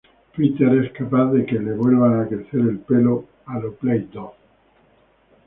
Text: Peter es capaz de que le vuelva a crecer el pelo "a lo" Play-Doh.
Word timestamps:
Peter 0.35 0.75
es 0.83 0.91
capaz 0.93 1.31
de 1.31 1.45
que 1.45 1.59
le 1.59 1.73
vuelva 1.75 2.23
a 2.23 2.27
crecer 2.27 2.61
el 2.61 2.79
pelo 2.79 3.25
"a 3.45 3.59
lo" 3.59 3.71
Play-Doh. 3.75 4.33